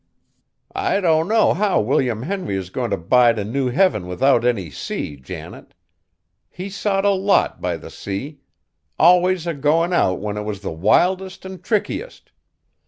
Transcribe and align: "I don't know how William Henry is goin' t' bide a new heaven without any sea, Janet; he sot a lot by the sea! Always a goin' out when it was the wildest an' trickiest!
"I 0.73 0.99
don't 0.99 1.27
know 1.27 1.53
how 1.53 1.79
William 1.79 2.23
Henry 2.23 2.55
is 2.55 2.71
goin' 2.71 2.89
t' 2.89 2.95
bide 2.97 3.37
a 3.37 3.43
new 3.45 3.67
heaven 3.69 4.07
without 4.07 4.43
any 4.43 4.71
sea, 4.71 5.15
Janet; 5.15 5.75
he 6.49 6.71
sot 6.71 7.05
a 7.05 7.11
lot 7.11 7.61
by 7.61 7.77
the 7.77 7.91
sea! 7.91 8.39
Always 8.97 9.45
a 9.45 9.53
goin' 9.53 9.93
out 9.93 10.19
when 10.19 10.37
it 10.37 10.41
was 10.43 10.61
the 10.61 10.71
wildest 10.71 11.45
an' 11.45 11.61
trickiest! 11.61 12.31